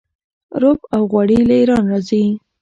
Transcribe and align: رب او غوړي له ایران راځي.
رب 0.61 0.79
او 0.95 1.01
غوړي 1.11 1.39
له 1.49 1.55
ایران 1.59 1.83
راځي. 1.91 2.23